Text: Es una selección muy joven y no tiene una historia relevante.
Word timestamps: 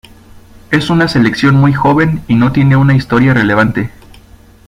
Es 0.71 0.89
una 0.89 1.07
selección 1.07 1.53
muy 1.53 1.73
joven 1.73 2.23
y 2.27 2.33
no 2.33 2.51
tiene 2.51 2.75
una 2.75 2.95
historia 2.95 3.35
relevante. 3.35 3.91